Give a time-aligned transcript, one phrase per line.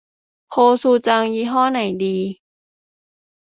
[0.49, 2.17] โคชูจัง ยี่ห้อไหนดี